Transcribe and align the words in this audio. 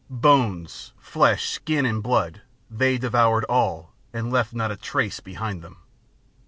Bones, 0.09 0.93
flesh, 0.97 1.47
skin 1.49 1.85
and 1.85 2.01
blood, 2.01 2.41
they 2.71 2.97
devoured 2.97 3.43
all, 3.45 3.93
and 4.11 4.31
left 4.33 4.51
not 4.51 4.71
a 4.71 4.75
trace 4.75 5.19
behind 5.19 5.61
them. 5.61 5.77